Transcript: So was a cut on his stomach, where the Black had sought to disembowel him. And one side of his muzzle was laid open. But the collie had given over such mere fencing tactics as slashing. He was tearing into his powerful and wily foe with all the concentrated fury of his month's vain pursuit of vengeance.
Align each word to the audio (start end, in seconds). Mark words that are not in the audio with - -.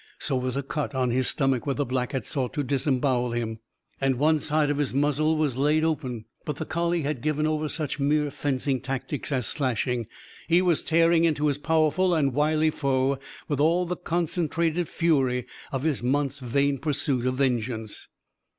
So 0.17 0.35
was 0.35 0.57
a 0.57 0.63
cut 0.63 0.95
on 0.95 1.11
his 1.11 1.27
stomach, 1.27 1.67
where 1.67 1.75
the 1.75 1.85
Black 1.85 2.11
had 2.11 2.25
sought 2.25 2.53
to 2.53 2.63
disembowel 2.63 3.33
him. 3.33 3.59
And 3.99 4.15
one 4.15 4.39
side 4.39 4.71
of 4.71 4.79
his 4.79 4.95
muzzle 4.95 5.37
was 5.37 5.57
laid 5.57 5.83
open. 5.83 6.25
But 6.43 6.55
the 6.55 6.65
collie 6.65 7.03
had 7.03 7.21
given 7.21 7.45
over 7.45 7.69
such 7.69 7.99
mere 7.99 8.31
fencing 8.31 8.81
tactics 8.81 9.31
as 9.31 9.45
slashing. 9.45 10.07
He 10.47 10.59
was 10.59 10.81
tearing 10.81 11.23
into 11.23 11.45
his 11.45 11.59
powerful 11.59 12.15
and 12.15 12.33
wily 12.33 12.71
foe 12.71 13.19
with 13.47 13.59
all 13.59 13.85
the 13.85 13.95
concentrated 13.95 14.89
fury 14.89 15.45
of 15.71 15.83
his 15.83 16.01
month's 16.01 16.39
vain 16.39 16.79
pursuit 16.79 17.27
of 17.27 17.35
vengeance. 17.35 18.07